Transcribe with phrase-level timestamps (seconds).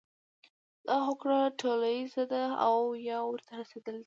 [0.87, 2.75] دا هوکړه ټولیزه ده او
[3.09, 3.99] یا ورته رسیدلي دي.